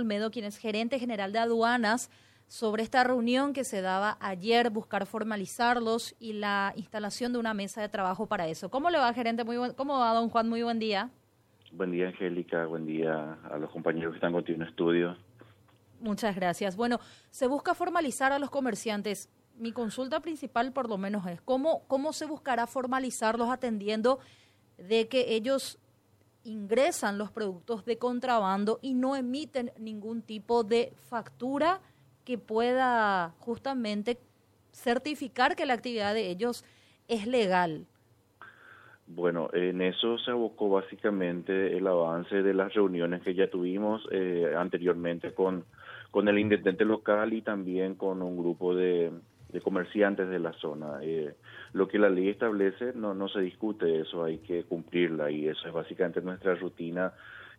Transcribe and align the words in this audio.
Almedo, 0.00 0.30
quien 0.30 0.44
es 0.44 0.56
gerente 0.56 0.98
general 0.98 1.32
de 1.32 1.38
aduanas, 1.38 2.10
sobre 2.48 2.82
esta 2.82 3.04
reunión 3.04 3.52
que 3.52 3.62
se 3.62 3.80
daba 3.80 4.18
ayer, 4.20 4.70
buscar 4.70 5.06
formalizarlos 5.06 6.16
y 6.18 6.32
la 6.32 6.72
instalación 6.74 7.32
de 7.32 7.38
una 7.38 7.54
mesa 7.54 7.80
de 7.80 7.88
trabajo 7.88 8.26
para 8.26 8.48
eso. 8.48 8.70
¿Cómo 8.70 8.90
le 8.90 8.98
va, 8.98 9.12
gerente? 9.14 9.44
Muy 9.44 9.56
buen, 9.56 9.72
¿Cómo 9.74 10.00
va, 10.00 10.12
don 10.12 10.28
Juan? 10.30 10.48
Muy 10.48 10.64
buen 10.64 10.80
día. 10.80 11.10
Buen 11.70 11.92
día, 11.92 12.08
Angélica. 12.08 12.66
Buen 12.66 12.86
día 12.86 13.38
a 13.48 13.56
los 13.58 13.70
compañeros 13.70 14.12
que 14.12 14.16
están 14.16 14.32
contigo 14.32 14.60
en 14.60 14.68
estudio. 14.68 15.16
Muchas 16.00 16.34
gracias. 16.34 16.74
Bueno, 16.74 16.98
se 17.30 17.46
busca 17.46 17.74
formalizar 17.74 18.32
a 18.32 18.40
los 18.40 18.50
comerciantes. 18.50 19.30
Mi 19.56 19.70
consulta 19.70 20.18
principal, 20.18 20.72
por 20.72 20.88
lo 20.88 20.98
menos, 20.98 21.24
es 21.26 21.40
cómo, 21.42 21.84
cómo 21.86 22.12
se 22.12 22.26
buscará 22.26 22.66
formalizarlos 22.66 23.48
atendiendo 23.48 24.18
de 24.76 25.06
que 25.06 25.34
ellos 25.34 25.78
ingresan 26.44 27.18
los 27.18 27.30
productos 27.30 27.84
de 27.84 27.98
contrabando 27.98 28.78
y 28.82 28.94
no 28.94 29.16
emiten 29.16 29.72
ningún 29.78 30.22
tipo 30.22 30.64
de 30.64 30.92
factura 31.08 31.80
que 32.24 32.38
pueda 32.38 33.34
justamente 33.38 34.18
certificar 34.72 35.56
que 35.56 35.66
la 35.66 35.74
actividad 35.74 36.14
de 36.14 36.30
ellos 36.30 36.64
es 37.08 37.26
legal. 37.26 37.86
Bueno, 39.06 39.50
en 39.52 39.82
eso 39.82 40.18
se 40.18 40.30
abocó 40.30 40.70
básicamente 40.70 41.76
el 41.76 41.86
avance 41.88 42.42
de 42.42 42.54
las 42.54 42.72
reuniones 42.72 43.22
que 43.22 43.34
ya 43.34 43.50
tuvimos 43.50 44.06
eh, 44.12 44.54
anteriormente 44.56 45.34
con, 45.34 45.64
con 46.12 46.28
el 46.28 46.38
intendente 46.38 46.84
local 46.84 47.32
y 47.32 47.42
también 47.42 47.96
con 47.96 48.22
un 48.22 48.36
grupo 48.36 48.72
de, 48.72 49.10
de 49.52 49.60
comerciantes 49.60 50.28
de 50.28 50.38
la 50.38 50.52
zona. 50.54 50.98
Eh, 51.02 51.34
lo 51.72 51.88
que 51.88 51.98
la 51.98 52.08
ley 52.08 52.28
establece 52.28 52.92
no, 52.94 53.14
no 53.14 53.28
se 53.28 53.40
discute, 53.40 54.00
eso 54.00 54.24
hay 54.24 54.38
que 54.38 54.64
cumplirla 54.64 55.30
y 55.30 55.48
eso 55.48 55.66
es 55.66 55.72
básicamente 55.72 56.20
nuestra 56.20 56.54
rutina 56.54 57.12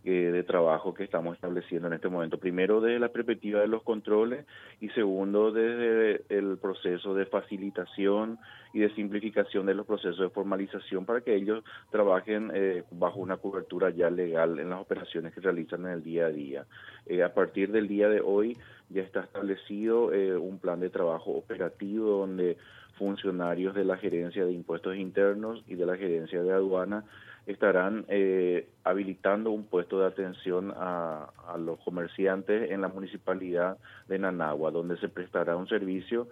eh, 0.04 0.32
de 0.32 0.42
trabajo 0.44 0.96
que 0.96 1.04
estamos 1.04 1.36
estableciendo 1.36 1.88
en 1.88 1.94
este 1.94 2.10
momento. 2.10 2.40
Primero 2.40 2.82
desde 2.82 2.98
la 2.98 3.10
perspectiva 3.10 3.60
de 3.62 3.68
los 3.68 3.84
controles 3.84 4.48
y 4.80 4.90
segundo 4.90 5.52
desde 5.52 6.24
el 6.30 6.58
proceso 6.58 7.14
de 7.14 7.28
facilitación 7.28 8.40
y 8.74 8.80
de 8.80 8.94
simplificación 8.96 9.66
de 9.66 9.74
los 9.74 9.86
procesos 9.86 10.20
de 10.20 10.30
formalización 10.30 11.06
para 11.06 11.22
que 11.22 11.36
ellos 11.36 11.64
trabajen 11.90 12.52
eh, 12.54 12.84
bajo 12.92 13.20
una 13.20 13.38
cobertura 13.38 13.90
ya 13.90 14.10
legal 14.10 14.60
en 14.60 14.70
las 14.70 14.82
operaciones 14.82 15.34
que 15.34 15.42
realizan 15.42 15.86
en 15.86 15.92
el 15.94 16.04
día 16.04 16.26
a 16.28 16.30
día. 16.30 16.66
Eh, 17.06 17.24
a 17.24 17.34
partir 17.34 17.72
del 17.72 17.88
día 17.88 18.10
de 18.10 18.22
hoy 18.22 18.58
ya 18.90 19.02
está 19.02 19.22
establecido 19.22 20.08
un 20.42 20.60
plan 20.60 20.80
de 20.80 20.90
trabajo 20.90 21.32
operativo 21.32 22.20
donde 22.20 22.58
funcionarios 22.98 23.74
de 23.74 23.86
la 23.86 23.98
gerencia 23.98 24.46
de 24.46 24.52
impuestos 24.52 24.96
internos 24.96 25.64
y 25.68 25.76
de 25.76 25.86
la 25.86 25.98
gerencia 25.98 26.44
de 26.44 26.52
aduana 26.52 27.04
estarán 27.48 28.06
eh, 28.08 28.68
habilitando 28.84 29.52
un 29.52 29.66
puesto 29.66 30.00
de 30.00 30.08
atención 30.08 30.74
a, 30.76 31.30
los 31.58 31.80
comerciantes 31.80 32.72
en 32.72 32.82
la 32.82 32.88
municipalidad 32.88 33.78
de 34.08 34.20
Nanagua, 34.20 34.72
donde 34.72 34.98
se 34.98 35.10
prestará 35.10 35.58
un 35.58 35.68
servicio 35.68 36.24
eh, 36.24 36.28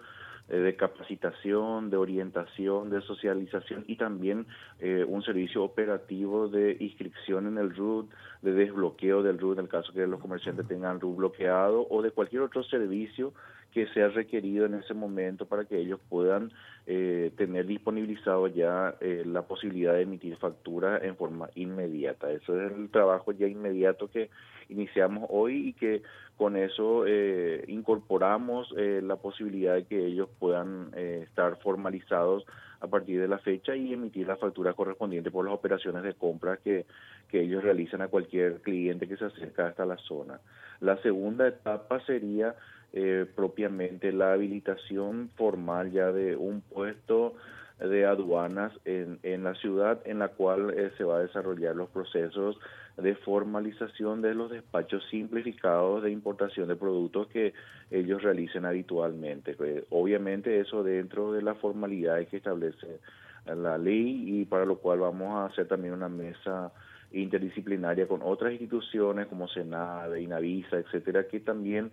de 0.58 0.76
capacitación, 0.76 1.90
de 1.90 1.96
orientación, 1.96 2.90
de 2.90 3.00
socialización 3.02 3.84
y 3.86 3.96
también 3.96 4.46
eh, 4.80 5.04
un 5.06 5.22
servicio 5.22 5.62
operativo 5.62 6.48
de 6.48 6.76
inscripción 6.80 7.46
en 7.46 7.58
el 7.58 7.74
RUT, 7.74 8.10
de 8.42 8.52
desbloqueo 8.52 9.22
del 9.22 9.38
RUT 9.38 9.58
en 9.58 9.64
el 9.64 9.70
caso 9.70 9.92
que 9.92 10.06
los 10.06 10.20
comerciantes 10.20 10.66
tengan 10.66 11.00
RUT 11.00 11.16
bloqueado 11.16 11.86
o 11.88 12.02
de 12.02 12.10
cualquier 12.10 12.42
otro 12.42 12.62
servicio 12.64 13.32
que 13.72 13.86
sea 13.88 14.08
requerido 14.08 14.66
en 14.66 14.74
ese 14.74 14.94
momento 14.94 15.46
para 15.46 15.64
que 15.64 15.78
ellos 15.78 16.00
puedan 16.08 16.52
eh, 16.86 17.32
tener 17.36 17.66
disponibilizado 17.66 18.48
ya 18.48 18.96
eh, 19.00 19.22
la 19.24 19.42
posibilidad 19.42 19.94
de 19.94 20.02
emitir 20.02 20.36
facturas 20.36 21.02
en 21.04 21.16
forma 21.16 21.48
inmediata. 21.54 22.30
Eso 22.30 22.60
es 22.60 22.72
el 22.72 22.90
trabajo 22.90 23.32
ya 23.32 23.46
inmediato 23.46 24.10
que 24.10 24.30
iniciamos 24.68 25.26
hoy 25.30 25.68
y 25.68 25.72
que 25.74 26.02
con 26.36 26.56
eso 26.56 27.04
eh, 27.06 27.64
incorporamos 27.68 28.72
la 28.76 29.16
posibilidad 29.16 29.74
de 29.74 29.84
que 29.84 30.06
ellos 30.06 30.28
puedan 30.38 30.90
estar 30.94 31.58
formalizados 31.58 32.46
a 32.80 32.86
partir 32.86 33.20
de 33.20 33.28
la 33.28 33.38
fecha 33.38 33.76
y 33.76 33.92
emitir 33.92 34.26
la 34.26 34.36
factura 34.36 34.72
correspondiente 34.72 35.30
por 35.30 35.44
las 35.44 35.54
operaciones 35.54 36.02
de 36.02 36.14
compra 36.14 36.56
que, 36.56 36.86
que 37.28 37.42
ellos 37.42 37.62
realizan 37.62 38.00
a 38.00 38.08
cualquier 38.08 38.62
cliente 38.62 39.06
que 39.06 39.18
se 39.18 39.26
acerca 39.26 39.68
hasta 39.68 39.84
la 39.84 39.98
zona. 39.98 40.40
La 40.80 40.96
segunda 41.02 41.46
etapa 41.46 42.00
sería 42.06 42.54
eh, 42.92 43.26
propiamente 43.34 44.12
la 44.12 44.32
habilitación 44.32 45.30
formal 45.36 45.92
ya 45.92 46.12
de 46.12 46.36
un 46.36 46.60
puesto 46.60 47.34
de 47.78 48.04
aduanas 48.04 48.72
en, 48.84 49.18
en 49.22 49.44
la 49.44 49.54
ciudad 49.54 50.00
en 50.04 50.18
la 50.18 50.28
cual 50.28 50.74
eh, 50.76 50.90
se 50.98 51.04
va 51.04 51.16
a 51.16 51.20
desarrollar 51.20 51.74
los 51.74 51.88
procesos 51.88 52.58
de 52.96 53.14
formalización 53.14 54.20
de 54.20 54.34
los 54.34 54.50
despachos 54.50 55.02
simplificados 55.10 56.02
de 56.02 56.10
importación 56.10 56.68
de 56.68 56.76
productos 56.76 57.28
que 57.28 57.54
ellos 57.90 58.22
realicen 58.22 58.66
habitualmente. 58.66 59.56
Eh, 59.58 59.84
obviamente 59.90 60.60
eso 60.60 60.82
dentro 60.82 61.32
de 61.32 61.42
las 61.42 61.56
formalidades 61.58 62.28
que 62.28 62.36
establece 62.36 63.00
la 63.46 63.78
ley 63.78 64.40
y 64.40 64.44
para 64.44 64.66
lo 64.66 64.78
cual 64.78 64.98
vamos 65.00 65.34
a 65.36 65.46
hacer 65.46 65.66
también 65.66 65.94
una 65.94 66.08
mesa 66.08 66.72
interdisciplinaria 67.12 68.06
con 68.06 68.20
otras 68.22 68.52
instituciones 68.52 69.26
como 69.26 69.48
Senada, 69.48 70.18
Inavisa, 70.18 70.76
etcétera, 70.76 71.26
que 71.26 71.40
también 71.40 71.90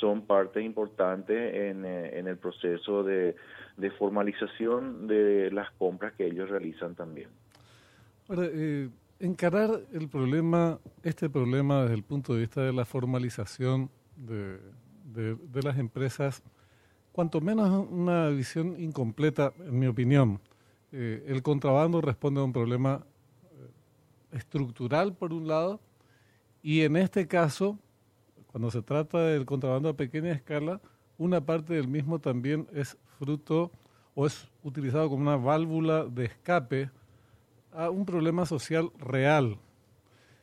son 0.00 0.22
parte 0.26 0.60
importante 0.60 1.68
en, 1.68 1.84
eh, 1.84 2.18
en 2.18 2.26
el 2.26 2.36
proceso 2.36 3.02
de, 3.02 3.36
de, 3.76 3.90
formalización 3.92 5.06
de 5.06 5.50
las 5.50 5.70
compras 5.72 6.12
que 6.14 6.26
ellos 6.26 6.50
realizan 6.50 6.94
también. 6.94 7.28
Ahora, 8.28 8.48
eh, 8.52 8.88
encarar 9.20 9.80
el 9.92 10.08
problema, 10.08 10.78
este 11.02 11.30
problema 11.30 11.82
desde 11.82 11.94
el 11.94 12.02
punto 12.02 12.34
de 12.34 12.40
vista 12.40 12.62
de 12.62 12.72
la 12.72 12.84
formalización 12.84 13.90
de, 14.16 14.58
de, 15.14 15.62
las 15.62 15.78
empresas, 15.78 16.42
cuanto 17.12 17.40
menos 17.40 17.86
una 17.90 18.28
visión 18.28 18.74
incompleta, 18.78 19.52
en 19.60 19.78
mi 19.78 19.86
opinión. 19.86 20.40
Eh, 20.92 21.24
el 21.28 21.42
contrabando 21.42 22.00
responde 22.00 22.40
a 22.40 22.44
un 22.44 22.52
problema 22.52 23.06
estructural, 24.32 25.14
por 25.14 25.32
un 25.32 25.46
lado, 25.46 25.80
y 26.62 26.82
en 26.82 26.96
este 26.96 27.26
caso 27.26 27.78
cuando 28.46 28.70
se 28.70 28.82
trata 28.82 29.18
del 29.18 29.44
contrabando 29.44 29.88
a 29.88 29.96
pequeña 29.96 30.32
escala, 30.32 30.80
una 31.18 31.44
parte 31.44 31.74
del 31.74 31.88
mismo 31.88 32.18
también 32.18 32.66
es 32.72 32.96
fruto 33.18 33.70
o 34.14 34.26
es 34.26 34.48
utilizado 34.62 35.08
como 35.08 35.22
una 35.22 35.36
válvula 35.36 36.04
de 36.04 36.26
escape 36.26 36.90
a 37.72 37.90
un 37.90 38.06
problema 38.06 38.46
social 38.46 38.90
real. 38.98 39.58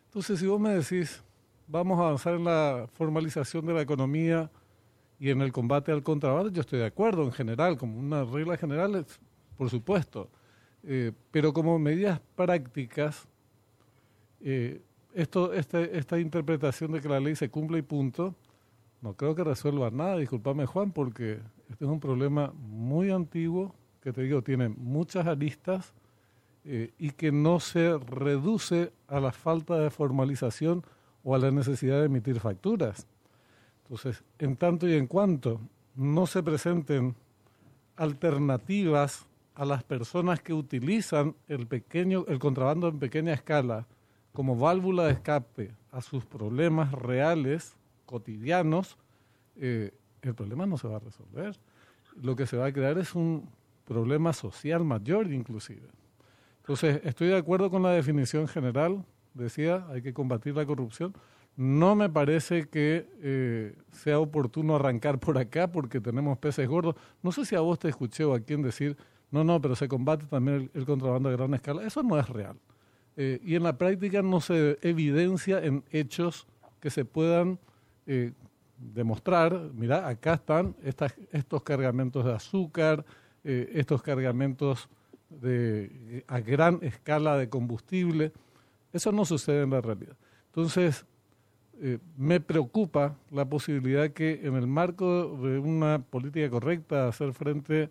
Entonces, 0.05 0.39
si 0.39 0.45
vos 0.45 0.59
me 0.59 0.69
decís, 0.69 1.23
vamos 1.67 1.99
a 1.99 2.03
avanzar 2.03 2.35
en 2.35 2.43
la 2.43 2.87
formalización 2.93 3.65
de 3.65 3.73
la 3.73 3.81
economía 3.81 4.51
y 5.19 5.31
en 5.31 5.41
el 5.41 5.51
combate 5.51 5.91
al 5.91 6.03
contrabando, 6.03 6.51
yo 6.51 6.61
estoy 6.61 6.79
de 6.79 6.85
acuerdo 6.85 7.23
en 7.23 7.31
general, 7.31 7.77
como 7.77 7.97
una 7.97 8.23
regla 8.23 8.57
general, 8.57 9.05
por 9.57 9.69
supuesto. 9.69 10.29
Eh, 10.83 11.13
pero 11.31 11.53
como 11.53 11.79
medidas 11.79 12.19
prácticas, 12.35 13.27
eh, 14.41 14.81
esto, 15.13 15.53
este, 15.53 15.97
esta 15.97 16.19
interpretación 16.19 16.91
de 16.91 17.01
que 17.01 17.09
la 17.09 17.19
ley 17.19 17.35
se 17.35 17.49
cumple 17.49 17.79
y 17.79 17.81
punto, 17.81 18.35
no 19.01 19.15
creo 19.15 19.35
que 19.35 19.43
resuelva 19.43 19.91
nada, 19.91 20.17
discúlpame 20.17 20.65
Juan, 20.65 20.91
porque 20.91 21.39
este 21.69 21.85
es 21.85 21.91
un 21.91 21.99
problema 21.99 22.53
muy 22.55 23.11
antiguo, 23.11 23.75
que 24.01 24.11
te 24.11 24.21
digo, 24.23 24.41
tiene 24.41 24.69
muchas 24.69 25.27
aristas 25.27 25.93
eh, 26.65 26.91
y 26.97 27.11
que 27.11 27.31
no 27.31 27.59
se 27.59 27.97
reduce 27.97 28.91
a 29.07 29.19
la 29.19 29.31
falta 29.31 29.77
de 29.77 29.89
formalización 29.89 30.83
o 31.23 31.35
a 31.35 31.39
la 31.39 31.51
necesidad 31.51 31.99
de 31.99 32.05
emitir 32.05 32.39
facturas. 32.39 33.07
Entonces, 33.83 34.23
en 34.39 34.55
tanto 34.55 34.87
y 34.87 34.93
en 34.93 35.07
cuanto 35.07 35.59
no 35.95 36.25
se 36.25 36.41
presenten 36.41 37.15
alternativas 37.95 39.25
a 39.55 39.65
las 39.65 39.83
personas 39.83 40.41
que 40.41 40.53
utilizan 40.53 41.35
el 41.47 41.67
pequeño 41.67 42.25
el 42.27 42.39
contrabando 42.39 42.87
en 42.87 42.99
pequeña 42.99 43.33
escala 43.33 43.85
como 44.33 44.57
válvula 44.57 45.05
de 45.05 45.13
escape 45.13 45.71
a 45.91 46.01
sus 46.01 46.25
problemas 46.25 46.91
reales, 46.91 47.75
cotidianos, 48.05 48.97
eh, 49.55 49.91
el 50.21 50.33
problema 50.33 50.65
no 50.65 50.77
se 50.77 50.87
va 50.87 50.97
a 50.97 50.99
resolver. 50.99 51.55
Lo 52.21 52.35
que 52.35 52.47
se 52.47 52.57
va 52.57 52.67
a 52.67 52.73
crear 52.73 52.97
es 52.97 53.15
un 53.15 53.47
problema 53.85 54.33
social 54.33 54.83
mayor 54.83 55.31
inclusive. 55.31 55.87
Entonces, 56.57 57.01
estoy 57.03 57.27
de 57.27 57.37
acuerdo 57.37 57.69
con 57.69 57.83
la 57.83 57.91
definición 57.91 58.47
general, 58.47 59.03
decía, 59.33 59.85
hay 59.89 60.01
que 60.01 60.13
combatir 60.13 60.55
la 60.55 60.65
corrupción. 60.65 61.13
No 61.55 61.95
me 61.95 62.09
parece 62.09 62.69
que 62.69 63.07
eh, 63.21 63.75
sea 63.91 64.19
oportuno 64.19 64.75
arrancar 64.75 65.19
por 65.19 65.37
acá 65.37 65.71
porque 65.71 65.99
tenemos 66.01 66.37
peces 66.39 66.67
gordos. 66.67 66.95
No 67.21 67.31
sé 67.31 67.45
si 67.45 67.55
a 67.55 67.59
vos 67.59 67.77
te 67.77 67.89
escuché 67.89 68.23
o 68.23 68.33
a 68.33 68.39
quién 68.39 68.63
decir, 68.63 68.97
no, 69.29 69.43
no, 69.43 69.61
pero 69.61 69.75
se 69.75 69.87
combate 69.87 70.25
también 70.25 70.71
el 70.73 70.85
contrabando 70.85 71.29
a 71.29 71.33
gran 71.33 71.53
escala. 71.53 71.85
Eso 71.85 72.01
no 72.01 72.17
es 72.17 72.27
real. 72.29 72.57
Eh, 73.15 73.39
y 73.43 73.55
en 73.55 73.63
la 73.63 73.77
práctica 73.77 74.21
no 74.21 74.41
se 74.41 74.77
evidencia 74.81 75.63
en 75.63 75.83
hechos 75.91 76.47
que 76.79 76.89
se 76.89 77.05
puedan 77.05 77.59
eh, 78.07 78.31
demostrar, 78.77 79.69
mira, 79.75 80.07
acá 80.07 80.33
están 80.33 80.75
estas, 80.83 81.13
estos 81.31 81.63
cargamentos 81.63 82.25
de 82.25 82.33
azúcar, 82.33 83.05
eh, 83.43 83.71
estos 83.75 84.01
cargamentos 84.01 84.89
de, 85.29 86.23
a 86.27 86.39
gran 86.39 86.79
escala 86.81 87.37
de 87.37 87.49
combustible. 87.49 88.31
Eso 88.91 89.11
no 89.11 89.25
sucede 89.25 89.63
en 89.63 89.71
la 89.71 89.81
realidad. 89.81 90.15
Entonces, 90.47 91.05
me 92.15 92.39
preocupa 92.39 93.17
la 93.31 93.45
posibilidad 93.45 94.11
que 94.11 94.41
en 94.43 94.55
el 94.55 94.67
marco 94.67 95.35
de 95.37 95.57
una 95.57 95.99
política 95.99 96.49
correcta 96.49 97.07
hacer 97.07 97.33
frente 97.33 97.89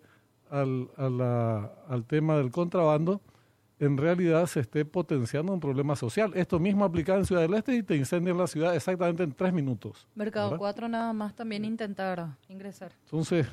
al, 0.49 0.89
al 0.97 2.05
tema 2.05 2.37
del 2.37 2.49
contrabando, 2.49 3.21
en 3.79 3.97
realidad 3.97 4.45
se 4.45 4.61
esté 4.61 4.85
potenciando 4.85 5.51
un 5.51 5.59
problema 5.59 5.95
social. 5.95 6.31
Esto 6.35 6.59
mismo 6.59 6.85
aplicado 6.85 7.19
en 7.19 7.25
Ciudad 7.25 7.41
del 7.41 7.53
Este 7.53 7.75
y 7.75 7.83
te 7.83 7.95
incendian 7.95 8.37
la 8.37 8.47
ciudad 8.47 8.75
exactamente 8.75 9.23
en 9.23 9.33
tres 9.33 9.53
minutos. 9.53 10.07
Mercado 10.15 10.57
4 10.57 10.87
nada 10.87 11.13
más 11.13 11.35
también 11.35 11.65
intentar 11.65 12.27
ingresar. 12.47 12.91
Entonces, 13.05 13.51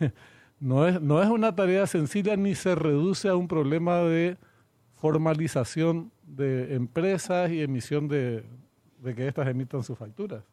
no 0.60 0.86
es, 0.86 1.00
no 1.00 1.22
es 1.22 1.28
una 1.28 1.54
tarea 1.54 1.86
sencilla 1.86 2.36
ni 2.36 2.54
se 2.54 2.74
reduce 2.74 3.28
a 3.28 3.36
un 3.36 3.48
problema 3.48 3.98
de 3.98 4.36
formalización 4.94 6.12
de 6.22 6.74
empresas 6.74 7.50
y 7.50 7.60
emisión 7.60 8.08
de, 8.08 8.44
de 8.98 9.14
que 9.14 9.26
éstas 9.26 9.48
emitan 9.48 9.82
sus 9.82 9.98
facturas. 9.98 10.44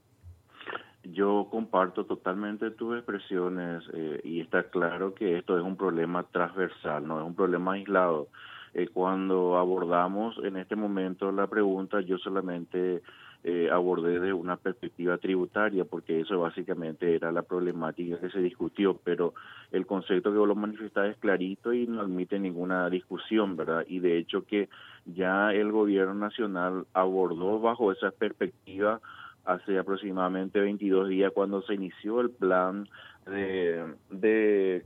Yo 1.03 1.47
comparto 1.49 2.05
totalmente 2.05 2.71
tus 2.71 2.97
expresiones 2.97 3.83
eh, 3.93 4.19
y 4.23 4.41
está 4.41 4.63
claro 4.63 5.13
que 5.13 5.37
esto 5.37 5.57
es 5.57 5.63
un 5.63 5.77
problema 5.77 6.23
transversal, 6.23 7.07
no 7.07 7.19
es 7.19 7.25
un 7.25 7.35
problema 7.35 7.73
aislado. 7.73 8.27
Eh, 8.73 8.87
cuando 8.87 9.57
abordamos 9.57 10.37
en 10.43 10.57
este 10.57 10.75
momento 10.75 11.31
la 11.31 11.47
pregunta, 11.47 12.01
yo 12.01 12.17
solamente 12.17 13.01
eh, 13.43 13.69
abordé 13.71 14.19
de 14.19 14.33
una 14.33 14.57
perspectiva 14.57 15.17
tributaria, 15.17 15.85
porque 15.85 16.19
eso 16.19 16.39
básicamente 16.39 17.15
era 17.15 17.31
la 17.31 17.41
problemática 17.41 18.19
que 18.19 18.29
se 18.29 18.39
discutió, 18.39 18.99
pero 19.03 19.33
el 19.71 19.85
concepto 19.85 20.31
que 20.31 20.37
vos 20.37 20.47
lo 20.47 20.55
manifestás 20.55 21.09
es 21.09 21.17
clarito 21.17 21.71
y 21.71 21.87
no 21.87 22.01
admite 22.01 22.37
ninguna 22.37 22.89
discusión, 22.89 23.55
¿verdad? 23.55 23.85
Y 23.87 23.99
de 23.99 24.17
hecho 24.17 24.45
que 24.45 24.67
ya 25.05 25.53
el 25.53 25.71
gobierno 25.71 26.13
nacional 26.13 26.85
abordó 26.93 27.59
bajo 27.61 27.93
esa 27.93 28.11
perspectiva 28.11 28.99
hace 29.45 29.79
aproximadamente 29.79 30.59
22 30.59 31.07
días 31.07 31.31
cuando 31.33 31.61
se 31.61 31.75
inició 31.75 32.19
el 32.19 32.31
plan 32.31 32.87
de, 33.25 33.95
de 34.09 34.83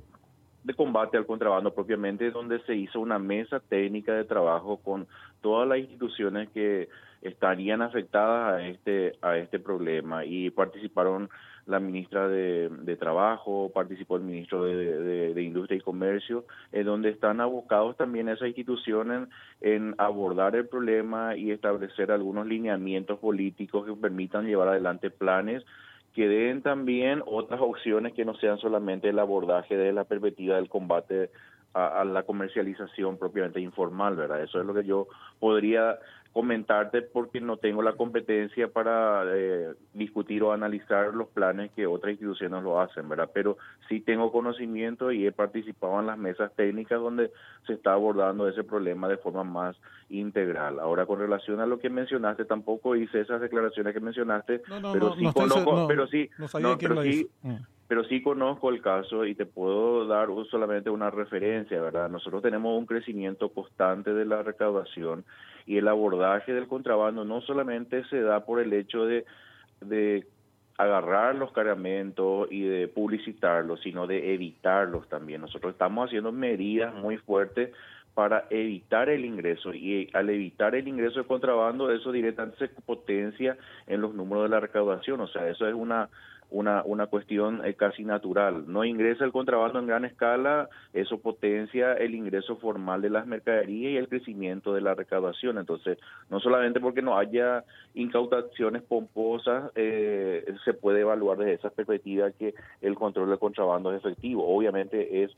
de 0.64 0.74
combate 0.74 1.18
al 1.18 1.26
contrabando 1.26 1.74
propiamente, 1.74 2.32
donde 2.32 2.60
se 2.62 2.76
hizo 2.76 3.00
una 3.00 3.20
mesa 3.20 3.60
técnica 3.60 4.14
de 4.14 4.24
trabajo 4.24 4.78
con 4.78 5.08
todas 5.42 5.68
las 5.68 5.80
instituciones 5.80 6.50
que 6.50 6.90
estarían 7.22 7.82
afectadas 7.82 8.60
a 8.60 8.68
este 8.68 9.14
a 9.22 9.38
este 9.38 9.60
problema. 9.60 10.26
Y 10.26 10.50
participaron 10.50 11.30
la 11.66 11.80
ministra 11.80 12.28
de, 12.28 12.98
Trabajo, 13.00 13.72
participó 13.74 14.18
el 14.18 14.24
ministro 14.24 14.64
de, 14.64 15.42
Industria 15.42 15.78
y 15.78 15.82
Comercio, 15.82 16.46
en 16.72 16.86
donde 16.86 17.10
están 17.10 17.42
abocados 17.42 17.98
también 17.98 18.30
esas 18.30 18.48
instituciones 18.48 19.28
en 19.62 19.96
abordar 19.98 20.56
el 20.56 20.68
problema 20.68 21.36
y 21.36 21.52
establecer 21.52 22.12
algunos 22.12 22.48
lineamientos 22.48 23.20
políticos 23.20 23.86
que 23.86 23.94
permitan 23.94 24.46
llevar 24.46 24.70
adelante 24.70 25.10
planes 25.10 25.64
que 26.14 26.28
den 26.28 26.62
también 26.62 27.24
otras 27.26 27.60
opciones 27.62 28.14
que 28.14 28.26
no 28.26 28.36
sean 28.36 28.58
solamente 28.60 29.10
el 29.10 29.20
abordaje 29.20 29.76
de 29.76 29.92
la 29.92 30.04
perspectiva 30.04 30.56
del 30.56 30.70
combate 30.70 31.32
a, 31.74 32.04
la 32.06 32.24
comercialización 32.24 33.18
propiamente 33.18 33.60
informal, 33.60 34.16
¿verdad? 34.16 34.44
Eso 34.44 34.60
es 34.60 34.66
lo 34.66 34.74
que 34.76 34.84
yo 34.84 35.08
podría 35.40 35.98
comentarte 36.34 37.04
porque 37.04 37.40
no 37.40 37.58
tengo 37.58 37.84
la 37.84 37.94
competencia 37.94 38.68
para 38.68 39.24
eh, 39.28 39.74
discutir 39.94 40.42
o 40.42 40.52
analizar 40.52 41.14
los 41.14 41.28
planes 41.30 41.72
que 41.76 41.86
otras 41.86 42.14
instituciones 42.14 42.64
lo 42.64 42.82
hacen, 42.82 43.08
¿verdad? 43.08 43.30
Pero 43.32 43.58
sí 43.88 44.00
tengo 44.02 44.32
conocimiento 44.32 45.12
y 45.12 45.28
he 45.28 45.32
participado 45.32 46.00
en 46.00 46.08
las 46.08 46.18
mesas 46.18 46.52
técnicas 46.56 47.00
donde 47.00 47.32
se 47.68 47.74
está 47.74 47.94
abordando 47.94 48.48
ese 48.48 48.64
problema 48.64 49.08
de 49.08 49.18
forma 49.18 49.44
más 49.44 49.76
integral. 50.10 50.80
Ahora, 50.80 51.06
con 51.06 51.20
relación 51.20 51.60
a 51.60 51.68
lo 51.68 51.78
que 51.78 51.92
mencionaste, 51.92 52.46
tampoco 52.46 52.96
hice 52.96 53.22
esas 53.22 53.40
declaraciones 53.40 53.94
que 53.94 54.00
mencionaste, 54.00 54.64
pero, 54.92 55.16
sí 55.16 55.26
conozco, 55.32 55.88
pero 55.88 56.08
sí, 56.08 56.30
pero 56.80 57.04
sí, 57.04 57.30
mm 57.44 57.56
pero 57.88 58.06
sí 58.06 58.24
conozco 58.24 58.70
el 58.70 58.82
caso 58.82 59.24
y 59.24 59.36
te 59.36 59.46
puedo 59.46 60.08
dar 60.08 60.30
solamente 60.50 60.90
una 60.90 61.12
referencia, 61.12 61.80
¿verdad? 61.80 62.10
Nosotros 62.10 62.42
tenemos 62.42 62.76
un 62.76 62.88
crecimiento 62.88 63.50
constante 63.50 64.16
de 64.16 64.26
la 64.26 64.42
recaudación 64.42 65.26
y 65.66 65.78
el 65.78 65.88
abordaje 65.88 66.54
del 66.54 66.68
contrabando 66.68 67.26
no 67.26 67.42
solamente 67.42 68.04
se 68.06 68.22
da 68.22 68.46
por 68.46 68.60
el 68.60 68.74
hecho 68.74 69.06
de, 69.06 69.26
de 69.82 70.28
agarrar 70.78 71.36
los 71.36 71.52
cargamentos 71.52 72.48
y 72.52 72.64
de 72.64 72.88
publicitarlos, 72.88 73.82
sino 73.82 74.08
de 74.08 74.34
evitarlos 74.34 75.08
también. 75.10 75.42
Nosotros 75.42 75.74
estamos 75.74 76.08
haciendo 76.08 76.32
medidas 76.32 76.94
muy 76.94 77.18
fuertes 77.18 77.72
para 78.14 78.46
evitar 78.50 79.10
el 79.10 79.26
ingreso 79.26 79.74
y 79.74 80.10
al 80.14 80.30
evitar 80.30 80.76
el 80.76 80.88
ingreso 80.88 81.20
de 81.20 81.28
contrabando 81.28 81.92
eso 81.92 82.12
directamente 82.12 82.58
se 82.60 82.68
potencia 82.68 83.58
en 83.88 84.02
los 84.02 84.14
números 84.14 84.44
de 84.44 84.50
la 84.50 84.60
recaudación, 84.60 85.20
o 85.22 85.28
sea, 85.28 85.48
eso 85.50 85.68
es 85.68 85.74
una 85.74 86.10
una, 86.54 86.84
una 86.86 87.08
cuestión 87.08 87.66
eh, 87.66 87.74
casi 87.74 88.06
natural. 88.06 88.66
No 88.68 88.86
ingresa 88.86 89.26
el 89.26 89.32
contrabando 89.32 89.80
en 89.80 89.88
gran 89.88 90.06
escala, 90.06 90.70
eso 90.94 91.20
potencia 91.20 91.94
el 91.94 92.14
ingreso 92.14 92.58
formal 92.58 93.02
de 93.02 93.10
las 93.10 93.26
mercaderías 93.26 93.94
y 93.94 93.98
el 93.98 94.08
crecimiento 94.08 94.74
de 94.74 94.82
la 94.82 94.94
recaudación. 94.94 95.58
Entonces, 95.58 95.98
no 96.30 96.40
solamente 96.40 96.80
porque 96.80 97.02
no 97.02 97.18
haya 97.18 97.64
incautaciones 97.96 98.84
pomposas, 98.84 99.72
eh, 99.76 100.46
se 100.64 100.74
puede 100.74 101.02
evaluar 101.02 101.40
desde 101.40 101.54
esa 101.54 101.72
perspectiva 101.72 102.32
que 102.32 102.54
el 102.82 102.96
control 102.96 103.30
del 103.30 103.40
contrabando 103.40 103.92
es 103.92 103.98
efectivo. 103.98 104.48
Obviamente 104.48 105.24
es 105.24 105.32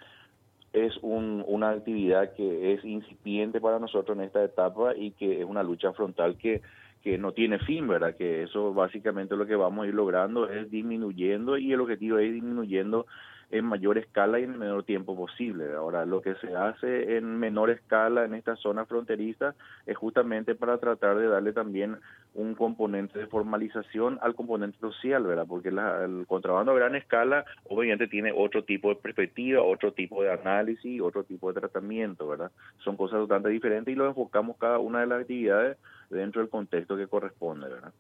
es 0.74 0.92
una 1.02 1.70
actividad 1.70 2.34
que 2.34 2.74
es 2.74 2.84
incipiente 2.84 3.62
para 3.62 3.80
nosotros 3.80 4.18
en 4.18 4.26
esta 4.26 4.44
etapa 4.44 4.94
y 4.94 5.12
que 5.12 5.40
es 5.40 5.46
una 5.46 5.64
lucha 5.64 5.94
frontal 5.94 6.36
que 6.38 6.62
que 7.06 7.20
no 7.20 7.34
tiene 7.34 7.60
fin, 7.60 7.88
¿verdad? 7.88 8.16
Que 8.18 8.42
eso 8.42 8.74
básicamente 8.74 9.36
lo 9.36 9.46
que 9.46 9.56
vamos 9.56 9.86
a 9.86 9.88
ir 9.88 9.94
logrando 9.94 10.50
es 10.50 10.72
disminuyendo 10.72 11.56
y 11.56 11.72
el 11.72 11.80
objetivo 11.80 12.18
es 12.18 12.26
ir 12.26 12.34
disminuyendo 12.34 13.06
en 13.52 13.66
mayor 13.66 13.98
escala 13.98 14.40
y 14.40 14.44
en 14.44 14.54
el 14.54 14.58
menor 14.58 14.84
tiempo 14.84 15.16
posible. 15.16 15.74
Ahora, 15.74 16.06
lo 16.06 16.22
que 16.22 16.36
se 16.36 16.56
hace 16.56 17.18
en 17.18 17.38
menor 17.40 17.70
escala 17.70 18.26
en 18.26 18.34
esta 18.34 18.56
zona 18.56 18.86
fronteriza 18.86 19.56
es 19.86 19.98
justamente 19.98 20.56
para 20.56 20.78
tratar 20.78 21.18
de 21.18 21.28
darle 21.28 21.54
también 21.54 21.98
un 22.34 22.54
componente 22.54 23.18
de 23.18 23.28
formalización 23.28 24.20
al 24.22 24.36
componente 24.36 24.78
social, 24.80 25.24
¿verdad? 25.24 25.46
Porque 25.48 25.70
el 25.70 26.26
contrabando 26.28 26.74
a 26.74 26.76
gran 26.76 26.96
escala 26.96 27.46
obviamente 27.64 28.08
tiene 28.08 28.34
otro 28.36 28.64
tipo 28.64 28.90
de 28.90 28.96
perspectiva, 28.96 29.62
otro 29.62 29.94
tipo 29.94 30.22
de 30.22 30.34
análisis, 30.34 31.02
otro 31.02 31.24
tipo 31.24 31.52
de 31.52 31.62
tratamiento, 31.62 32.28
¿verdad? 32.28 32.52
Son 32.84 32.98
cosas 32.98 33.20
totalmente 33.20 33.50
diferentes 33.50 33.92
y 33.92 33.96
lo 33.96 34.08
enfocamos 34.08 34.58
cada 34.58 34.80
una 34.80 35.00
de 35.00 35.08
las 35.08 35.22
actividades 35.22 35.78
dentro 36.10 36.42
del 36.42 36.50
contexto 36.50 36.98
que 36.98 37.08
corresponde, 37.08 37.70
¿verdad? 37.70 37.94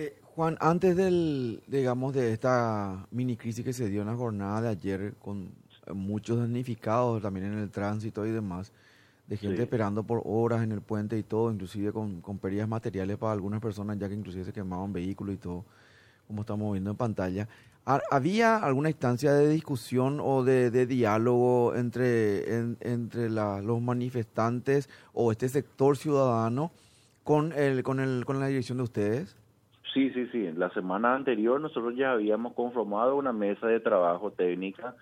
Eh, 0.00 0.14
Juan, 0.36 0.56
antes 0.60 0.94
del, 0.94 1.60
digamos, 1.66 2.14
de 2.14 2.32
esta 2.32 3.08
mini 3.10 3.36
crisis 3.36 3.64
que 3.64 3.72
se 3.72 3.88
dio 3.88 4.02
en 4.02 4.06
la 4.06 4.14
jornada 4.14 4.60
de 4.60 4.68
ayer, 4.68 5.14
con 5.18 5.50
muchos 5.92 6.38
damnificados 6.38 7.20
también 7.20 7.46
en 7.46 7.58
el 7.58 7.68
tránsito 7.68 8.24
y 8.24 8.30
demás, 8.30 8.70
de 9.26 9.36
gente 9.36 9.60
esperando 9.60 10.04
por 10.04 10.22
horas 10.24 10.62
en 10.62 10.70
el 10.70 10.82
puente 10.82 11.18
y 11.18 11.24
todo, 11.24 11.50
inclusive 11.50 11.92
con, 11.92 12.20
con 12.20 12.38
pérdidas 12.38 12.68
materiales 12.68 13.16
para 13.18 13.32
algunas 13.32 13.60
personas, 13.60 13.98
ya 13.98 14.08
que 14.08 14.14
inclusive 14.14 14.44
se 14.44 14.52
quemaban 14.52 14.92
vehículos 14.92 15.34
y 15.34 15.38
todo, 15.38 15.64
como 16.28 16.42
estamos 16.42 16.72
viendo 16.72 16.92
en 16.92 16.96
pantalla. 16.96 17.48
¿Había 17.84 18.58
alguna 18.58 18.90
instancia 18.90 19.32
de 19.32 19.48
discusión 19.48 20.20
o 20.22 20.44
de, 20.44 20.86
diálogo 20.86 21.74
entre, 21.74 22.76
entre 22.82 23.30
los 23.30 23.82
manifestantes 23.82 24.88
o 25.12 25.32
este 25.32 25.48
sector 25.48 25.96
ciudadano 25.96 26.70
con, 27.24 27.52
el, 27.52 27.82
con, 27.82 27.98
el, 27.98 28.24
con 28.24 28.38
la 28.38 28.46
dirección 28.46 28.78
de 28.78 28.84
ustedes? 28.84 29.36
Sí, 29.92 30.10
sí, 30.10 30.26
sí. 30.32 30.52
La 30.56 30.70
semana 30.70 31.14
anterior 31.14 31.60
nosotros 31.60 31.94
ya 31.96 32.12
habíamos 32.12 32.52
conformado 32.54 33.16
una 33.16 33.32
mesa 33.32 33.66
de 33.66 33.80
trabajo 33.80 34.30
técnica 34.30 34.94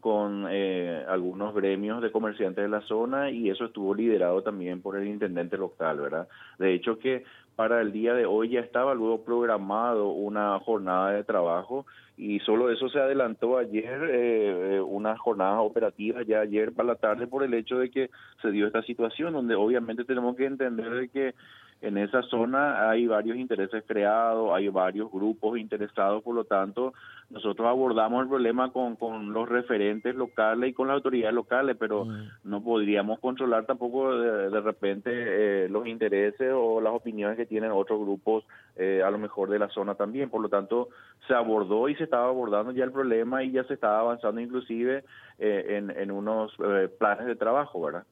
con 0.00 0.46
eh, 0.50 1.04
algunos 1.08 1.54
gremios 1.54 2.02
de 2.02 2.10
comerciantes 2.10 2.64
de 2.64 2.68
la 2.68 2.80
zona 2.80 3.30
y 3.30 3.50
eso 3.50 3.66
estuvo 3.66 3.94
liderado 3.94 4.42
también 4.42 4.82
por 4.82 4.96
el 4.96 5.06
intendente 5.06 5.56
local, 5.56 6.00
¿verdad? 6.00 6.26
De 6.58 6.74
hecho 6.74 6.98
que 6.98 7.22
para 7.54 7.80
el 7.80 7.92
día 7.92 8.12
de 8.12 8.26
hoy 8.26 8.48
ya 8.48 8.60
estaba 8.60 8.94
luego 8.94 9.24
programado 9.24 10.08
una 10.08 10.58
jornada 10.58 11.12
de 11.12 11.22
trabajo 11.22 11.86
y 12.16 12.40
solo 12.40 12.72
eso 12.72 12.88
se 12.88 12.98
adelantó 12.98 13.58
ayer, 13.58 14.02
eh, 14.10 14.76
eh 14.76 14.80
una 14.80 15.16
jornada 15.16 15.60
operativa 15.60 16.22
ya 16.22 16.40
ayer 16.40 16.72
para 16.72 16.88
la 16.88 16.94
tarde 16.96 17.28
por 17.28 17.44
el 17.44 17.54
hecho 17.54 17.78
de 17.78 17.88
que 17.88 18.10
se 18.40 18.50
dio 18.50 18.66
esta 18.66 18.82
situación 18.82 19.32
donde 19.32 19.54
obviamente 19.54 20.04
tenemos 20.04 20.34
que 20.34 20.46
entender 20.46 21.10
que 21.10 21.34
en 21.82 21.98
esa 21.98 22.22
zona 22.22 22.88
hay 22.88 23.08
varios 23.08 23.36
intereses 23.36 23.82
creados, 23.86 24.50
hay 24.54 24.68
varios 24.68 25.10
grupos 25.10 25.58
interesados, 25.58 26.22
por 26.22 26.34
lo 26.34 26.44
tanto, 26.44 26.94
nosotros 27.28 27.66
abordamos 27.66 28.22
el 28.22 28.28
problema 28.28 28.70
con, 28.72 28.94
con 28.94 29.32
los 29.32 29.48
referentes 29.48 30.14
locales 30.14 30.70
y 30.70 30.72
con 30.74 30.86
las 30.86 30.94
autoridades 30.94 31.34
locales, 31.34 31.76
pero 31.78 32.04
mm. 32.04 32.28
no 32.44 32.62
podríamos 32.62 33.18
controlar 33.18 33.66
tampoco 33.66 34.16
de, 34.16 34.60
repente 34.60 35.10
eh, 35.12 35.68
los 35.68 35.88
intereses 35.88 36.52
o 36.54 36.80
las 36.80 36.92
opiniones 36.92 37.36
que 37.36 37.46
tienen 37.46 37.72
otros 37.72 37.98
grupos, 37.98 38.44
eh, 38.76 39.02
a 39.04 39.10
lo 39.10 39.18
mejor 39.18 39.50
de 39.50 39.58
la 39.58 39.68
zona 39.70 39.96
también. 39.96 40.30
Por 40.30 40.40
lo 40.40 40.48
tanto, 40.48 40.88
se 41.26 41.34
abordó 41.34 41.88
y 41.88 41.96
se 41.96 42.04
estaba 42.04 42.28
abordando 42.28 42.70
ya 42.70 42.84
el 42.84 42.92
problema 42.92 43.42
y 43.42 43.50
ya 43.50 43.64
se 43.64 43.74
estaba 43.74 43.98
avanzando 43.98 44.40
inclusive 44.40 45.02
eh, 45.38 45.78
en, 45.78 45.90
en 45.90 46.12
unos 46.12 46.52
planes 46.98 47.26
de 47.26 47.34
trabajo, 47.34 47.80
¿verdad? 47.80 48.04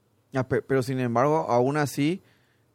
pero 0.66 0.82
sin 0.82 1.00
embargo, 1.00 1.46
aún 1.48 1.76
así 1.76 2.22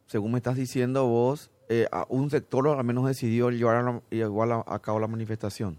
según 0.06 0.32
me 0.32 0.38
estás 0.38 0.56
diciendo 0.56 1.06
vos, 1.06 1.50
eh, 1.68 1.86
un 2.08 2.30
sector 2.30 2.68
al 2.68 2.84
menos 2.84 3.06
decidió 3.06 3.50
llevar 3.50 3.76
a, 3.76 4.00
igual 4.10 4.52
a, 4.66 4.78
cabo 4.78 5.00
la 5.00 5.08
manifestación. 5.08 5.78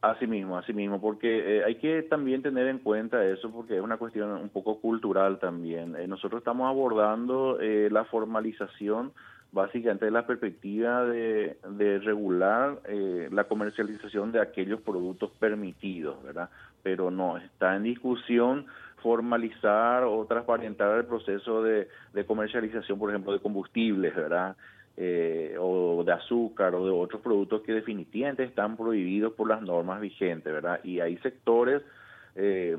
Así 0.00 0.26
mismo, 0.26 0.56
así 0.56 0.72
mismo, 0.72 1.00
porque 1.00 1.58
eh, 1.58 1.64
hay 1.64 1.74
que 1.76 2.02
también 2.02 2.40
tener 2.40 2.68
en 2.68 2.78
cuenta 2.78 3.24
eso, 3.24 3.50
porque 3.50 3.76
es 3.76 3.82
una 3.82 3.96
cuestión 3.96 4.30
un 4.30 4.48
poco 4.48 4.80
cultural 4.80 5.38
también. 5.38 5.96
Eh, 5.96 6.06
nosotros 6.06 6.40
estamos 6.40 6.68
abordando 6.68 7.58
la 7.60 8.04
formalización 8.04 9.12
básicamente 9.50 10.04
de 10.04 10.10
la 10.10 10.26
perspectiva 10.26 11.04
de, 11.04 11.58
de 11.70 11.98
regular 12.00 12.80
la 13.30 13.44
comercialización 13.44 14.30
de 14.30 14.40
aquellos 14.40 14.80
productos 14.82 15.30
permitidos, 15.38 16.22
¿verdad? 16.22 16.50
Pero 16.82 17.10
no, 17.10 17.38
está 17.38 17.74
en 17.74 17.82
discusión 17.82 18.66
formalizar 19.02 20.04
o 20.04 20.24
transparentar 20.26 20.98
el 20.98 21.06
proceso 21.06 21.62
de, 21.62 21.88
comercialización, 22.26 22.98
por 22.98 23.10
ejemplo, 23.10 23.32
de 23.32 23.40
combustibles, 23.40 24.14
¿verdad? 24.14 24.56
Eh, 24.96 25.56
o 25.58 26.02
de 26.04 26.12
azúcar 26.12 26.74
o 26.74 26.84
de 26.84 26.90
otros 26.90 27.22
productos 27.22 27.62
que 27.62 27.72
definitivamente 27.72 28.42
están 28.42 28.76
prohibidos 28.76 29.32
por 29.34 29.48
las 29.48 29.62
normas 29.62 30.00
vigentes, 30.00 30.52
¿verdad? 30.52 30.80
Y 30.82 30.98
hay 30.98 31.16
sectores 31.18 31.82
eh, 32.34 32.76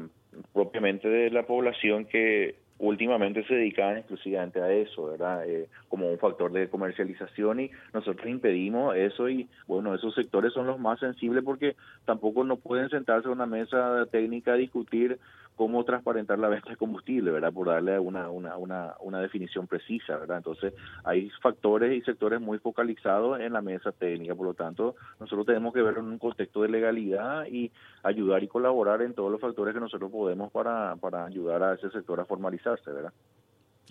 propiamente 0.54 1.08
de 1.08 1.30
la 1.32 1.44
población 1.44 2.06
que 2.06 2.56
últimamente 2.80 3.44
se 3.46 3.56
dedicaban 3.56 3.98
exclusivamente 3.98 4.62
a 4.62 4.72
eso, 4.72 5.06
¿verdad? 5.06 5.48
Eh, 5.48 5.68
como 5.90 6.10
un 6.10 6.18
factor 6.18 6.52
de 6.52 6.70
comercialización 6.70 7.60
y 7.60 7.72
nosotros 7.94 8.28
impedimos 8.28 8.96
eso 8.96 9.30
y 9.30 9.48
bueno, 9.68 9.94
esos 9.94 10.16
sectores 10.16 10.54
son 10.54 10.66
los 10.66 10.80
más 10.80 11.00
sensibles 11.00 11.44
porque 11.44 11.76
tampoco 12.06 12.44
no 12.44 12.58
pueden 12.58 12.90
sentarse 12.90 13.28
a 13.28 13.32
una 13.32 13.46
mesa 13.46 14.06
técnica 14.12 14.54
a 14.54 14.56
discutir 14.56 15.20
cómo 15.60 15.84
transparentar 15.84 16.40
la 16.40 16.48
venta 16.48 16.70
de 16.70 16.78
combustible, 16.78 17.32
¿verdad? 17.32 17.52
Por 17.52 17.68
darle 17.68 18.00
una, 18.00 18.30
una, 18.30 18.56
una, 18.56 18.94
una 19.02 19.20
definición 19.20 19.68
precisa, 19.68 20.16
¿verdad? 20.16 20.38
Entonces, 20.38 20.74
hay 21.04 21.30
factores 21.42 21.92
y 21.92 22.02
sectores 22.04 22.40
muy 22.40 22.60
focalizados 22.60 23.42
en 23.42 23.52
la 23.52 23.62
mesa 23.62 23.92
técnica, 23.92 24.34
por 24.36 24.46
lo 24.46 24.54
tanto, 24.54 24.96
nosotros 25.20 25.46
tenemos 25.46 25.74
que 25.74 25.82
verlo 25.82 26.00
en 26.00 26.06
un 26.06 26.18
contexto 26.18 26.62
de 26.62 26.70
legalidad 26.70 27.46
y 27.48 27.74
ayudar 28.04 28.42
y 28.42 28.48
colaborar 28.48 29.02
en 29.02 29.14
todos 29.14 29.30
los 29.30 29.42
factores 29.42 29.74
que 29.74 29.82
nosotros 29.82 30.10
podemos 30.10 30.50
para, 30.50 30.96
para 30.96 31.26
ayudar 31.26 31.62
a 31.62 31.74
ese 31.74 31.90
sector 31.90 32.22
a 32.22 32.26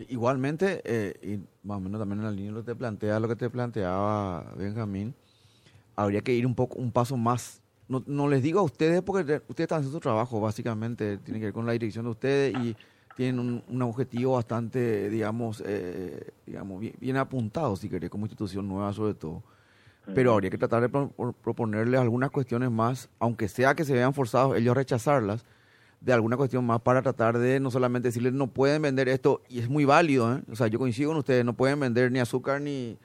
Igualmente, 0.08 0.80
eh, 0.84 1.14
y 1.22 1.66
más 1.66 1.78
o 1.78 1.80
menos 1.80 1.98
también 1.98 2.20
en 2.20 2.24
la 2.24 2.30
línea 2.30 2.52
lo 2.52 2.60
que 2.60 2.66
te 2.66 2.76
plantea, 2.76 3.18
lo 3.18 3.26
que 3.26 3.34
te 3.34 3.50
planteaba 3.50 4.52
Benjamín, 4.56 5.14
habría 5.96 6.20
que 6.20 6.32
ir 6.32 6.46
un 6.46 6.54
poco, 6.54 6.78
un 6.78 6.92
paso 6.92 7.16
más. 7.16 7.60
No, 7.88 8.04
no 8.06 8.28
les 8.28 8.42
digo 8.42 8.60
a 8.60 8.62
ustedes 8.62 9.02
porque 9.02 9.42
ustedes 9.48 9.64
están 9.64 9.78
haciendo 9.78 9.96
su 9.96 10.00
trabajo, 10.00 10.40
básicamente, 10.40 11.18
tiene 11.18 11.40
que 11.40 11.46
ver 11.46 11.54
con 11.54 11.66
la 11.66 11.72
dirección 11.72 12.04
de 12.04 12.10
ustedes 12.10 12.54
y 12.62 12.76
tienen 13.16 13.40
un, 13.40 13.64
un 13.66 13.82
objetivo 13.82 14.34
bastante, 14.34 15.10
digamos, 15.10 15.60
eh, 15.66 16.30
digamos 16.46 16.80
bien, 17.00 17.16
apuntado, 17.16 17.74
si 17.74 17.88
querés, 17.88 18.10
como 18.10 18.26
institución 18.26 18.68
nueva 18.68 18.92
sobre 18.92 19.14
todo. 19.14 19.42
Pero 20.14 20.32
habría 20.32 20.50
que 20.50 20.56
tratar 20.56 20.80
de 20.80 20.88
proponerles 20.88 22.00
algunas 22.00 22.30
cuestiones 22.30 22.70
más, 22.70 23.10
aunque 23.18 23.48
sea 23.48 23.74
que 23.74 23.84
se 23.84 23.92
vean 23.92 24.14
forzados 24.14 24.56
ellos 24.56 24.70
a 24.70 24.74
rechazarlas, 24.74 25.44
de 26.00 26.12
alguna 26.12 26.36
cuestión 26.36 26.64
más 26.64 26.80
para 26.80 27.02
tratar 27.02 27.38
de 27.38 27.60
no 27.60 27.70
solamente 27.70 28.08
decirles 28.08 28.32
no 28.32 28.46
pueden 28.48 28.82
vender 28.82 29.08
esto, 29.08 29.42
y 29.48 29.58
es 29.60 29.68
muy 29.68 29.84
válido, 29.84 30.36
¿eh? 30.36 30.42
o 30.50 30.56
sea, 30.56 30.68
yo 30.68 30.78
coincido 30.78 31.10
con 31.10 31.18
ustedes, 31.18 31.44
no 31.44 31.54
pueden 31.54 31.80
vender 31.80 32.12
ni 32.12 32.20
azúcar 32.20 32.60
ni, 32.60 32.98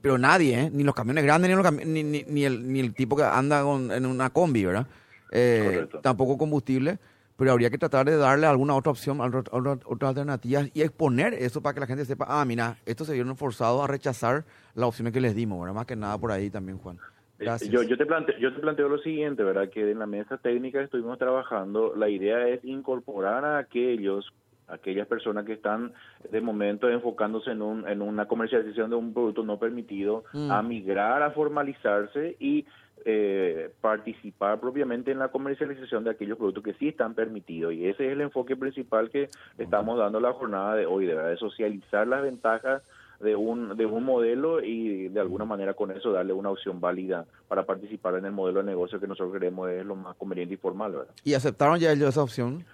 pero 0.00 0.18
nadie, 0.18 0.60
¿eh? 0.60 0.70
ni 0.72 0.84
los 0.84 0.94
camiones 0.94 1.24
grandes, 1.24 1.50
ni, 1.86 2.02
ni, 2.02 2.24
ni, 2.24 2.44
el, 2.44 2.72
ni 2.72 2.80
el 2.80 2.94
tipo 2.94 3.16
que 3.16 3.24
anda 3.24 3.60
en 3.60 4.06
una 4.06 4.30
combi, 4.30 4.64
¿verdad? 4.64 4.86
Eh, 5.30 5.86
tampoco 6.02 6.38
combustible, 6.38 6.98
pero 7.36 7.52
habría 7.52 7.70
que 7.70 7.78
tratar 7.78 8.06
de 8.06 8.16
darle 8.16 8.46
alguna 8.46 8.74
otra 8.74 8.90
opción, 8.90 9.20
otras 9.20 9.44
otra 9.84 10.08
alternativas 10.08 10.70
y 10.74 10.82
exponer 10.82 11.34
eso 11.34 11.60
para 11.60 11.74
que 11.74 11.80
la 11.80 11.86
gente 11.86 12.04
sepa, 12.04 12.26
ah, 12.28 12.44
mira, 12.44 12.78
estos 12.86 13.06
se 13.06 13.12
vieron 13.12 13.36
forzados 13.36 13.82
a 13.82 13.86
rechazar 13.86 14.44
las 14.74 14.88
opciones 14.88 15.12
que 15.12 15.20
les 15.20 15.34
dimos, 15.34 15.60
¿verdad? 15.60 15.74
Más 15.74 15.86
que 15.86 15.96
nada 15.96 16.16
por 16.18 16.32
ahí 16.32 16.50
también, 16.50 16.78
Juan. 16.78 16.98
Gracias. 17.38 17.70
Yo, 17.70 17.82
yo, 17.82 17.96
te 17.96 18.04
planteo, 18.04 18.36
yo 18.38 18.52
te 18.52 18.60
planteo 18.60 18.88
lo 18.88 18.98
siguiente, 18.98 19.44
¿verdad? 19.44 19.70
Que 19.70 19.90
en 19.90 20.00
la 20.00 20.06
mesa 20.06 20.38
técnica 20.38 20.80
estuvimos 20.80 21.18
trabajando, 21.18 21.94
la 21.94 22.08
idea 22.08 22.48
es 22.48 22.64
incorporar 22.64 23.44
a 23.44 23.58
aquellos 23.58 24.32
aquellas 24.68 25.06
personas 25.06 25.46
que 25.46 25.54
están 25.54 25.94
de 26.30 26.40
momento 26.40 26.90
enfocándose 26.90 27.50
en, 27.50 27.62
un, 27.62 27.88
en 27.88 28.02
una 28.02 28.26
comercialización 28.26 28.90
de 28.90 28.96
un 28.96 29.14
producto 29.14 29.42
no 29.42 29.58
permitido, 29.58 30.24
mm. 30.34 30.50
a 30.50 30.62
migrar, 30.62 31.22
a 31.22 31.30
formalizarse 31.30 32.36
y 32.38 32.66
eh, 33.04 33.70
participar 33.80 34.60
propiamente 34.60 35.10
en 35.10 35.18
la 35.18 35.28
comercialización 35.28 36.04
de 36.04 36.10
aquellos 36.10 36.36
productos 36.36 36.64
que 36.64 36.74
sí 36.74 36.88
están 36.88 37.14
permitidos. 37.14 37.72
Y 37.72 37.86
ese 37.86 38.06
es 38.06 38.12
el 38.12 38.20
enfoque 38.20 38.56
principal 38.56 39.08
que 39.08 39.30
estamos 39.56 39.98
dando 39.98 40.20
la 40.20 40.32
jornada 40.32 40.74
de 40.74 40.84
hoy, 40.84 41.06
de, 41.06 41.14
de 41.14 41.36
socializar 41.36 42.06
las 42.06 42.22
ventajas 42.22 42.82
de 43.20 43.34
un, 43.34 43.76
de 43.76 43.86
un 43.86 44.04
modelo 44.04 44.62
y 44.62 45.08
de 45.08 45.20
alguna 45.20 45.44
manera 45.44 45.74
con 45.74 45.90
eso 45.90 46.12
darle 46.12 46.32
una 46.32 46.50
opción 46.50 46.80
válida 46.80 47.26
para 47.48 47.64
participar 47.64 48.14
en 48.16 48.26
el 48.26 48.32
modelo 48.32 48.60
de 48.60 48.66
negocio 48.66 49.00
que 49.00 49.08
nosotros 49.08 49.34
creemos 49.36 49.68
es 49.70 49.84
lo 49.84 49.96
más 49.96 50.16
conveniente 50.16 50.54
y 50.54 50.56
formal. 50.56 50.92
¿verdad? 50.92 51.14
¿Y 51.24 51.34
aceptaron 51.34 51.78
ya 51.78 51.92
ellos 51.92 52.10
esa 52.10 52.22
opción? 52.22 52.64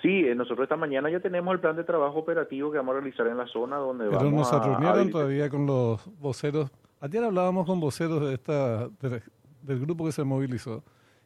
Sí, 0.00 0.24
eh, 0.26 0.34
nosotros 0.34 0.64
esta 0.64 0.76
mañana 0.76 1.10
ya 1.10 1.20
tenemos 1.20 1.54
el 1.54 1.60
plan 1.60 1.76
de 1.76 1.84
trabajo 1.84 2.18
operativo 2.18 2.72
que 2.72 2.78
vamos 2.78 2.96
a 2.96 3.00
realizar 3.00 3.26
en 3.28 3.36
la 3.36 3.46
zona 3.46 3.76
donde 3.76 4.06
Pero 4.06 4.18
vamos 4.18 4.52
nos 4.52 4.66
reunieron 4.66 5.10
todavía 5.10 5.48
con 5.48 5.66
los 5.66 6.00
voceros. 6.18 6.70
Ayer 7.00 7.22
hablábamos 7.22 7.66
con 7.66 7.78
voceros 7.78 8.20
de 8.20 8.34
esta 8.34 8.88
del 9.62 9.80
grupo 9.80 10.04
que 10.04 10.12
se 10.12 10.24
movilizó. 10.24 10.82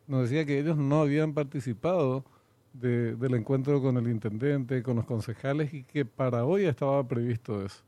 Nos 0.06 0.22
decía 0.22 0.44
que 0.44 0.58
ellos 0.58 0.76
no 0.76 1.00
habían 1.00 1.32
participado 1.32 2.24
del 2.72 3.34
encuentro 3.34 3.80
con 3.80 3.96
el 3.96 4.08
intendente, 4.08 4.82
con 4.82 4.96
los 4.96 5.06
concejales 5.06 5.72
y 5.72 5.82
que 5.84 6.04
para 6.04 6.44
hoy 6.44 6.66
estaba 6.66 7.02
previsto 7.08 7.64
eso. 7.64 7.82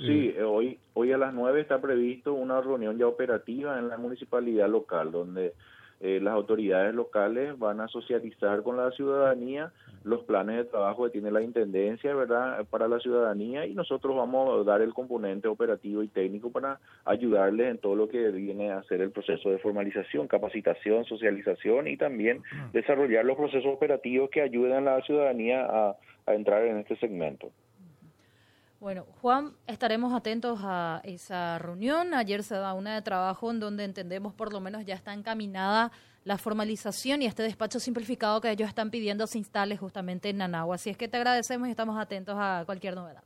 Sí, 0.00 0.34
eh, 0.34 0.42
hoy, 0.42 0.78
hoy 0.94 1.12
a 1.12 1.18
las 1.18 1.34
9 1.34 1.60
está 1.60 1.78
previsto 1.80 2.32
una 2.32 2.60
reunión 2.62 2.96
ya 2.96 3.06
operativa 3.06 3.78
en 3.78 3.88
la 3.88 3.98
municipalidad 3.98 4.68
local 4.68 5.12
donde 5.12 5.52
eh, 6.00 6.18
las 6.22 6.32
autoridades 6.32 6.94
locales 6.94 7.58
van 7.58 7.80
a 7.80 7.88
socializar 7.88 8.62
con 8.62 8.78
la 8.78 8.90
ciudadanía 8.92 9.72
los 10.02 10.24
planes 10.24 10.56
de 10.56 10.64
trabajo 10.64 11.04
que 11.04 11.10
tiene 11.10 11.30
la 11.30 11.42
Intendencia, 11.42 12.14
¿verdad?, 12.14 12.64
para 12.70 12.88
la 12.88 12.98
ciudadanía 13.00 13.66
y 13.66 13.74
nosotros 13.74 14.16
vamos 14.16 14.58
a 14.58 14.64
dar 14.64 14.80
el 14.80 14.94
componente 14.94 15.48
operativo 15.48 16.02
y 16.02 16.08
técnico 16.08 16.50
para 16.50 16.80
ayudarles 17.04 17.72
en 17.72 17.78
todo 17.78 17.94
lo 17.94 18.08
que 18.08 18.30
viene 18.30 18.72
a 18.72 18.82
ser 18.84 19.02
el 19.02 19.10
proceso 19.10 19.50
de 19.50 19.58
formalización, 19.58 20.26
capacitación, 20.26 21.04
socialización 21.04 21.88
y 21.88 21.98
también 21.98 22.42
desarrollar 22.72 23.26
los 23.26 23.36
procesos 23.36 23.74
operativos 23.74 24.30
que 24.30 24.40
ayuden 24.40 24.72
a 24.72 24.96
la 24.96 25.02
ciudadanía 25.02 25.66
a 25.66 25.96
entrar 26.34 26.64
en 26.64 26.78
este 26.78 26.96
segmento. 26.96 27.50
Bueno, 28.80 29.04
Juan, 29.20 29.52
estaremos 29.66 30.14
atentos 30.14 30.58
a 30.62 31.02
esa 31.04 31.58
reunión. 31.58 32.14
Ayer 32.14 32.42
se 32.42 32.54
da 32.54 32.72
una 32.72 32.94
de 32.94 33.02
trabajo 33.02 33.50
en 33.50 33.60
donde 33.60 33.84
entendemos 33.84 34.32
por 34.32 34.54
lo 34.54 34.60
menos 34.60 34.86
ya 34.86 34.94
está 34.94 35.12
encaminada 35.12 35.92
la 36.24 36.38
formalización 36.38 37.20
y 37.20 37.26
este 37.26 37.42
despacho 37.42 37.78
simplificado 37.78 38.40
que 38.40 38.50
ellos 38.50 38.70
están 38.70 38.90
pidiendo 38.90 39.26
se 39.26 39.36
instale 39.36 39.76
justamente 39.76 40.30
en 40.30 40.38
Nanagua. 40.38 40.76
Así 40.76 40.88
es 40.88 40.96
que 40.96 41.08
te 41.08 41.18
agradecemos 41.18 41.68
y 41.68 41.72
estamos 41.72 41.98
atentos 41.98 42.36
a 42.38 42.62
cualquier 42.64 42.94
novedad. 42.94 43.22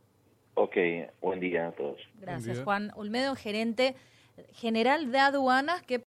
Ok, 0.54 0.76
buen 1.20 1.38
día 1.38 1.68
a 1.68 1.73
todos. 1.73 2.00
Gracias, 2.20 2.61
Juan 2.64 2.90
Olmedo, 2.96 3.37
gerente 3.37 3.94
general 4.52 5.12
de 5.12 5.18
aduanas 5.18 5.82
que 5.82 6.00